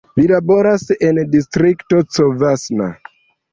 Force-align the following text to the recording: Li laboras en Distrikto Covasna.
Li 0.19 0.23
laboras 0.29 0.85
en 1.09 1.19
Distrikto 1.35 2.01
Covasna. 2.19 2.91